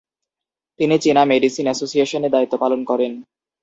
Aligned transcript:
তিনি 0.79 0.95
চীনা 1.03 1.21
medicine 1.31 1.65
association 1.67 2.21
এ 2.23 2.29
দায়িত্ব 2.31 2.55
পালন 2.63 2.81
করেন। 2.85 3.11